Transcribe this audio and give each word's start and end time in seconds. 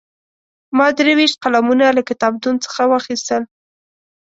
ما 0.77 0.87
درې 0.97 1.13
ویشت 1.17 1.37
قلمونه 1.43 1.85
له 1.97 2.01
کتابتون 2.09 2.55
څخه 2.65 2.81
واخیستل. 2.91 3.43